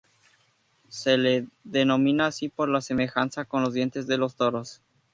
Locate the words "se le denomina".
0.89-2.25